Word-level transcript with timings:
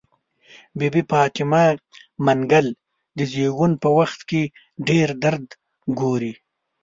بي 0.77 0.87
بي 0.93 1.01
فاطمه 1.11 1.63
منګل 2.25 2.67
د 3.17 3.19
زيږون 3.31 3.71
په 3.81 3.89
وخت 3.97 4.19
کې 4.29 4.41
ډير 4.87 5.09
درد 5.23 5.47
ګوري. 5.99 6.33